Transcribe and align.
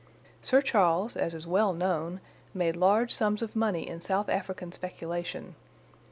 Sir 0.41 0.63
Charles, 0.63 1.15
as 1.15 1.35
is 1.35 1.45
well 1.45 1.73
known, 1.73 2.21
made 2.55 2.75
large 2.75 3.13
sums 3.13 3.43
of 3.43 3.55
money 3.55 3.87
in 3.87 4.01
South 4.01 4.29
African 4.29 4.71
speculation. 4.71 5.53